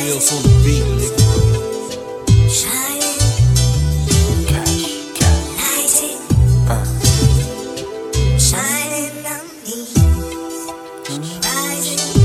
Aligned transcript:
Chills 0.00 0.32
on 0.32 0.42
the 0.42 0.48
beat, 0.64 0.84
nigga. 0.96 1.24
Cash, 4.48 4.84
cash. 5.14 5.60
So 11.78 12.19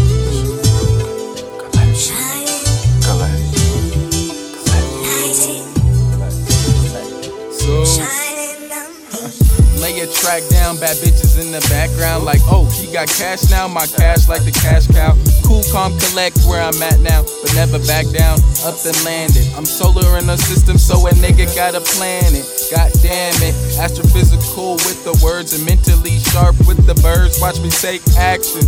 track 10.26 10.42
down, 10.50 10.74
bad 10.82 10.98
bitches 10.98 11.38
in 11.38 11.54
the 11.54 11.62
background. 11.70 12.26
Like, 12.26 12.42
oh, 12.50 12.66
he 12.66 12.92
got 12.92 13.08
cash 13.08 13.46
now, 13.52 13.68
my 13.68 13.86
cash 13.86 14.28
like 14.28 14.44
the 14.44 14.52
cash 14.52 14.90
cow. 14.90 15.14
Cool, 15.46 15.62
calm, 15.70 15.94
collect 16.02 16.42
where 16.50 16.66
I'm 16.66 16.82
at 16.82 17.00
now, 17.00 17.22
but 17.22 17.54
never 17.54 17.78
back 17.86 18.10
down. 18.10 18.42
Up 18.66 18.74
and 18.82 18.98
landed. 19.06 19.46
I'm 19.54 19.70
solar 19.70 20.18
in 20.18 20.26
the 20.26 20.38
system, 20.38 20.82
so 20.82 21.06
a 21.06 21.12
nigga 21.22 21.46
gotta 21.54 21.80
plan 21.80 22.34
it. 22.34 22.50
God 22.74 22.90
damn 23.06 23.38
it, 23.46 23.54
astrophysical 23.78 24.82
with 24.90 25.06
the 25.06 25.14
words 25.22 25.54
and 25.54 25.64
mentally 25.64 26.18
sharp 26.34 26.58
with 26.66 26.82
the 26.90 26.98
birds. 27.06 27.38
Watch 27.40 27.62
me 27.62 27.70
take 27.70 28.02
action. 28.18 28.66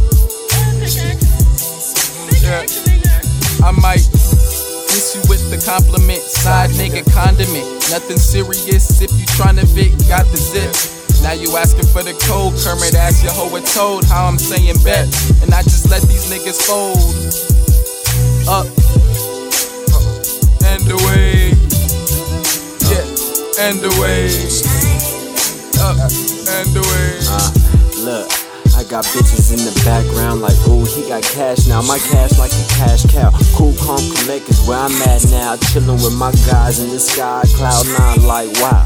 Yeah. 2.45 2.69
I 3.65 3.71
might 3.81 4.05
Miss 4.93 5.15
you 5.15 5.21
with 5.27 5.49
the 5.49 5.57
compliment, 5.65 6.21
side 6.21 6.69
nigga 6.71 7.01
condiment. 7.13 7.65
Nothing 7.89 8.17
serious 8.17 9.01
if 9.01 9.11
you 9.11 9.25
tryna 9.33 9.65
fit, 9.73 9.91
got 10.07 10.25
the 10.27 10.37
zip. 10.37 10.96
Now 11.21 11.33
you 11.33 11.57
asking 11.57 11.87
for 11.87 12.03
the 12.03 12.13
code, 12.27 12.53
Kermit 12.63 12.95
ask 12.95 13.23
your 13.23 13.33
hoe 13.33 13.53
a 13.55 13.61
toad 13.61 14.05
how 14.05 14.25
I'm 14.25 14.37
saying 14.37 14.77
bet. 14.83 15.07
And 15.41 15.53
I 15.53 15.61
just 15.63 15.89
let 15.89 16.01
these 16.03 16.29
niggas 16.31 16.61
fold. 16.63 16.97
Up 18.47 18.67
and 20.63 20.87
away. 20.87 21.51
Yeah, 22.87 23.05
and 23.59 23.83
away. 23.83 24.31
Up 25.83 25.97
and 26.47 26.71
away. 26.75 27.19
Uh, 27.27 27.51
look, 28.05 28.31
I 28.77 28.83
got 28.87 29.03
bitches 29.05 29.51
in 29.51 29.59
the 29.65 29.73
background 29.83 30.41
like, 30.41 30.55
ooh, 30.67 30.85
he 30.85 31.07
got 31.09 31.23
cash 31.23 31.67
now. 31.67 31.81
My 31.81 31.99
cash 31.99 32.37
like 32.37 32.51
a 32.51 32.65
cash 32.69 33.05
cow. 33.11 33.31
Cool, 33.55 33.73
calm, 33.81 33.99
collect 34.15 34.49
is 34.49 34.65
where 34.67 34.79
I'm 34.79 34.95
at 35.03 35.25
now. 35.31 35.55
Chillin' 35.57 36.03
with 36.03 36.15
my 36.15 36.31
guys 36.47 36.79
in 36.79 36.89
the 36.89 36.99
sky, 36.99 37.43
cloud 37.55 37.85
nine 37.99 38.23
like 38.25 38.53
wow. 38.61 38.85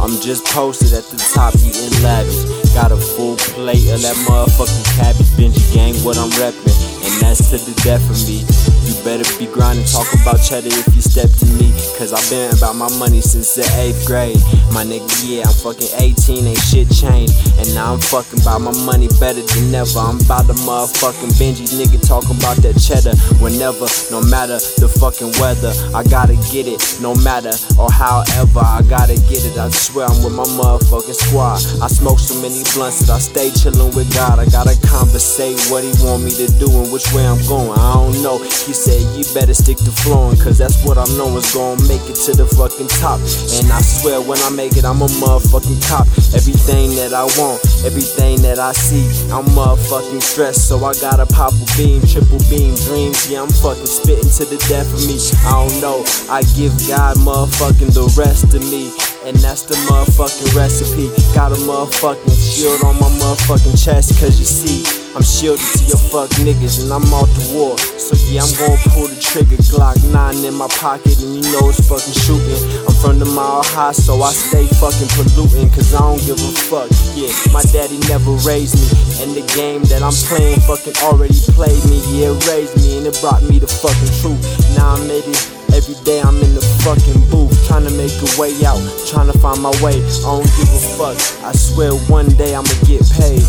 I'm 0.00 0.20
just 0.20 0.44
posted 0.46 0.92
at 0.92 1.04
the 1.04 1.18
top 1.34 1.54
eating 1.56 2.02
lavish. 2.02 2.74
Got 2.74 2.92
a 2.92 2.96
full 2.96 3.36
plate 3.36 3.88
of 3.90 4.02
that 4.02 4.16
motherfucking 4.28 4.84
cabbage. 4.96 5.26
Benji 5.36 5.74
gang, 5.74 5.94
what 6.04 6.18
I'm 6.18 6.30
reppin'. 6.30 6.91
And 7.12 7.20
that's 7.20 7.50
to 7.50 7.58
the 7.60 7.76
death 7.84 8.02
of 8.08 8.16
me. 8.24 8.40
You 8.88 8.96
better 9.04 9.22
be 9.38 9.46
grinding, 9.46 9.84
talk 9.84 10.08
about 10.16 10.40
cheddar 10.42 10.72
if 10.72 10.88
you 10.96 11.02
step 11.02 11.30
to 11.38 11.46
me. 11.60 11.70
Cause 12.00 12.12
I've 12.12 12.24
been 12.30 12.50
about 12.56 12.74
my 12.74 12.90
money 12.98 13.20
since 13.20 13.54
the 13.54 13.62
8th 13.78 14.06
grade. 14.06 14.40
My 14.72 14.82
nigga, 14.82 15.06
yeah, 15.22 15.46
I'm 15.46 15.54
fucking 15.54 15.92
18, 16.00 16.46
ain't 16.46 16.58
shit 16.58 16.90
changed. 16.90 17.36
And 17.60 17.68
now 17.74 17.94
I'm 17.94 18.00
fucking 18.00 18.40
about 18.40 18.62
my 18.62 18.74
money 18.82 19.06
better 19.20 19.42
than 19.42 19.74
ever. 19.74 20.00
I'm 20.00 20.18
about 20.18 20.48
the 20.48 20.56
motherfucking 20.66 21.36
Benji 21.38 21.68
nigga 21.78 22.00
talking 22.02 22.34
about 22.40 22.58
that 22.64 22.74
cheddar. 22.80 23.14
Whenever, 23.38 23.86
no 24.10 24.24
matter 24.26 24.58
the 24.82 24.88
fucking 24.88 25.36
weather, 25.38 25.70
I 25.94 26.02
gotta 26.02 26.34
get 26.50 26.66
it. 26.66 26.80
No 26.98 27.14
matter 27.22 27.54
or 27.78 27.92
however, 27.92 28.64
I 28.64 28.82
gotta 28.88 29.14
get 29.30 29.46
it. 29.46 29.54
I 29.58 29.70
swear 29.70 30.08
I'm 30.08 30.18
with 30.24 30.34
my 30.34 30.48
motherfucking 30.58 31.18
squad. 31.28 31.62
I 31.78 31.86
smoke 31.86 32.18
so 32.18 32.34
many 32.42 32.64
blunts 32.74 33.06
that 33.06 33.14
I 33.14 33.20
stay 33.20 33.50
chillin' 33.52 33.94
with 33.94 34.10
God. 34.14 34.40
I 34.40 34.48
gotta 34.50 34.74
conversate 34.82 35.60
what 35.70 35.84
he 35.84 35.92
want 36.02 36.24
me 36.24 36.32
to 36.40 36.50
do 36.58 36.66
and 36.82 36.90
way 37.12 37.26
I'm 37.26 37.40
going. 37.48 37.78
I 37.78 37.94
don't 37.94 38.22
know. 38.22 38.38
He 38.38 38.72
said 38.72 39.02
you 39.16 39.24
better 39.34 39.54
stick 39.54 39.78
to 39.78 39.92
flowing, 40.04 40.38
cause 40.38 40.58
that's 40.58 40.78
what 40.84 40.98
I 40.98 41.04
know 41.18 41.34
is 41.36 41.50
gonna 41.54 41.80
make 41.88 42.02
it 42.06 42.16
to 42.28 42.32
the 42.36 42.46
fucking 42.46 42.88
top. 43.02 43.18
And 43.58 43.66
I 43.72 43.80
swear 43.82 44.20
when 44.20 44.38
I 44.46 44.50
make 44.50 44.76
it, 44.76 44.84
I'm 44.84 45.02
a 45.02 45.10
motherfucking 45.18 45.80
cop. 45.88 46.06
Everything 46.36 46.94
that 47.00 47.12
I 47.12 47.24
want, 47.40 47.58
everything 47.84 48.42
that 48.42 48.58
I 48.58 48.72
see, 48.72 49.08
I'm 49.32 49.46
motherfucking 49.56 50.22
stressed. 50.22 50.68
So 50.68 50.78
I 50.84 50.94
gotta 51.00 51.26
pop 51.26 51.52
a 51.52 51.66
beam, 51.76 52.02
triple 52.06 52.38
beam 52.46 52.74
dreams. 52.86 53.30
Yeah, 53.30 53.42
I'm 53.42 53.50
fucking 53.50 53.86
spitting 53.86 54.30
to 54.38 54.44
the 54.44 54.60
death 54.68 54.86
of 54.92 55.02
me. 55.08 55.18
I 55.48 55.58
don't 55.58 55.80
know. 55.80 56.04
I 56.30 56.42
give 56.54 56.76
God 56.86 57.16
motherfucking 57.18 57.94
the 57.94 58.06
rest 58.14 58.54
of 58.54 58.62
me. 58.70 58.92
And 59.24 59.36
that's 59.38 59.62
the 59.62 59.74
motherfucking 59.88 60.54
recipe. 60.54 61.08
Got 61.34 61.52
a 61.52 61.60
motherfucking 61.66 62.36
shield 62.36 62.82
on 62.84 62.98
my 62.98 63.08
motherfucking 63.22 63.78
chest. 63.82 64.18
Cause 64.20 64.38
you 64.38 64.44
see, 64.44 65.01
I'm 65.12 65.20
shielded 65.20 65.60
to 65.60 65.84
your 65.92 66.00
fuck 66.00 66.32
niggas 66.40 66.80
and 66.80 66.88
I'm 66.88 67.04
off 67.12 67.28
the 67.36 67.44
war. 67.52 67.76
So 68.00 68.16
yeah, 68.32 68.40
I'm 68.40 68.52
gonna 68.56 68.80
pull 68.96 69.12
the 69.12 69.20
trigger. 69.20 69.60
Glock 69.68 70.00
9 70.08 70.40
in 70.40 70.56
my 70.56 70.68
pocket 70.80 71.20
and 71.20 71.36
you 71.36 71.44
know 71.52 71.68
it's 71.68 71.84
fucking 71.84 72.16
shooting. 72.16 72.56
I'm 72.88 72.96
from 72.96 73.20
the 73.20 73.28
mile 73.28 73.60
high, 73.60 73.92
so 73.92 74.16
I 74.24 74.32
stay 74.32 74.64
fucking 74.80 75.12
polluting. 75.12 75.68
Cause 75.68 75.92
I 75.92 76.00
don't 76.00 76.22
give 76.24 76.40
a 76.40 76.50
fuck. 76.64 76.88
Yeah, 77.12 77.28
my 77.52 77.60
daddy 77.68 78.00
never 78.08 78.32
raised 78.40 78.80
me. 78.80 78.88
And 79.20 79.36
the 79.36 79.44
game 79.52 79.84
that 79.92 80.00
I'm 80.00 80.16
playing 80.32 80.64
fucking 80.64 80.96
already 81.04 81.36
played 81.52 81.84
me. 81.92 82.00
Yeah, 82.08 82.32
it 82.32 82.40
raised 82.48 82.80
me 82.80 82.96
and 82.96 83.04
it 83.04 83.16
brought 83.20 83.44
me 83.44 83.60
the 83.60 83.68
fucking 83.68 84.12
truth. 84.24 84.40
Now 84.72 84.96
I 84.96 84.98
made 85.04 85.28
it. 85.28 85.40
Every 85.76 85.96
day 86.08 86.24
I'm 86.24 86.40
in 86.40 86.56
the 86.56 86.64
fucking 86.84 87.20
booth, 87.28 87.52
trying 87.68 87.84
to 87.84 87.92
make 88.00 88.12
a 88.12 88.28
way 88.40 88.52
out, 88.64 88.80
trying 89.08 89.28
to 89.28 89.36
find 89.36 89.60
my 89.60 89.72
way. 89.84 90.00
I 90.00 90.40
don't 90.40 90.48
give 90.56 90.72
a 90.72 90.80
fuck. 90.96 91.16
I 91.44 91.52
swear 91.52 91.92
one 92.08 92.28
day 92.40 92.56
I'ma 92.56 92.72
get 92.88 93.04
paid. 93.12 93.44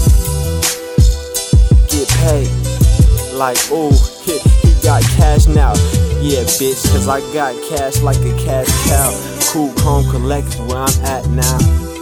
Paid. 2.24 2.48
Like, 3.34 3.58
ooh, 3.72 3.92
he, 4.24 4.40
he 4.64 4.82
got 4.82 5.02
cash 5.04 5.48
now. 5.48 5.74
Yeah, 6.22 6.44
bitch, 6.46 6.82
cause 6.92 7.08
I 7.08 7.20
got 7.34 7.54
cash 7.70 8.02
like 8.02 8.18
a 8.18 8.34
cash 8.46 8.68
cow. 8.88 9.12
Cool, 9.52 9.74
calm, 9.74 10.10
collect 10.10 10.48
is 10.48 10.60
where 10.62 10.78
I'm 10.78 11.02
at 11.04 11.28
now. 11.30 11.93